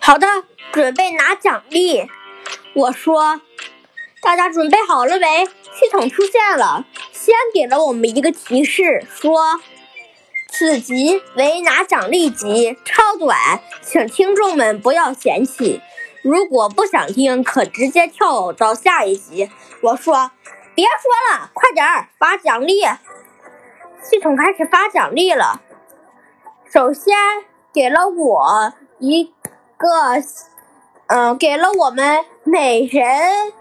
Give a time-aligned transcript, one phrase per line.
[0.00, 0.26] 好的，
[0.72, 2.08] 准备拿奖励。
[2.74, 3.40] 我说，
[4.22, 5.46] 大家准备好了没？
[5.46, 9.60] 系统出现了，先给了我们一个提示，说
[10.48, 15.80] 此集为拿奖励集，超短，请听众们不要嫌弃。
[16.22, 19.50] 如果不想听，可直接跳到下一集。
[19.82, 20.32] 我说，
[20.74, 22.82] 别说了，快点儿发奖励。
[24.02, 25.62] 系统开始发奖励了，
[26.70, 27.16] 首先
[27.72, 29.32] 给了我一
[29.78, 29.88] 个，
[31.06, 33.52] 嗯，给了我们每人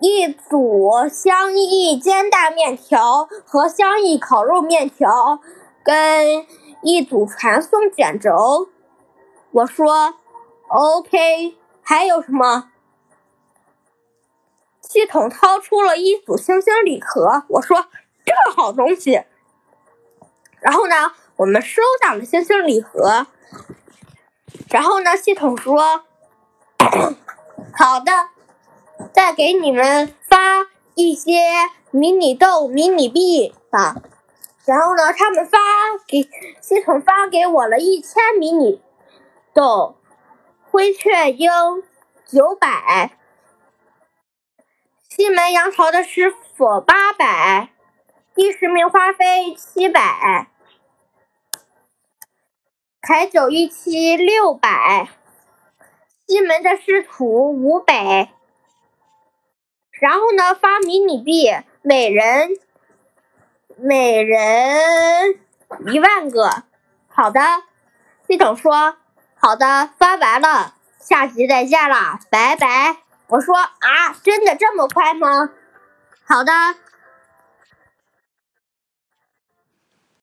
[0.00, 5.40] 一组香芋煎蛋面条和香芋烤肉面条，
[5.84, 6.44] 跟
[6.82, 8.68] 一组传送卷轴。
[9.52, 10.16] 我说
[10.68, 12.72] ，OK，还有什么？
[14.80, 17.44] 系统掏出了一组星星礼盒。
[17.50, 17.86] 我说，
[18.24, 19.22] 这好东西。
[20.58, 23.28] 然后呢，我们收下了星星礼盒。
[24.70, 26.04] 然后呢，系统说
[27.76, 28.12] ：“好的，
[29.12, 31.32] 再给你们发一些
[31.90, 33.96] 迷你豆、迷你币吧。”
[34.66, 35.58] 然后呢，他们发
[36.06, 36.28] 给
[36.60, 38.82] 系统发给我了一千迷你
[39.54, 39.96] 豆，
[40.70, 41.50] 灰雀鹰
[42.26, 43.16] 九百，
[45.08, 47.70] 西门杨桃的师傅八百，
[48.34, 50.48] 第十名花飞七百。
[53.08, 55.08] 台九一七六百，
[56.26, 58.32] 西门的师徒五百，
[59.92, 61.48] 然后呢发迷你币，
[61.82, 62.48] 每人
[63.76, 65.38] 每人
[65.86, 66.64] 一万个。
[67.06, 67.40] 好的，
[68.26, 68.96] 系统说
[69.36, 72.96] 好的，发完了，下集再见了，拜拜。
[73.28, 75.50] 我说啊，真的这么快吗？
[76.24, 76.52] 好的。